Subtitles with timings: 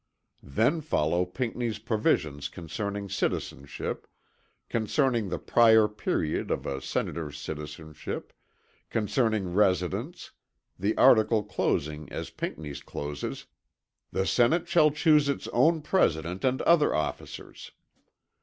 [0.41, 4.07] Then follow Pinckney's provisions concerning citizenship,
[4.67, 8.33] concerning the prior period of a senator's citizenship,
[8.89, 10.31] concerning residence,
[10.79, 13.45] the article closing as Pinckney's closes,
[14.11, 17.71] "The Senate shall choose its own President and other officers."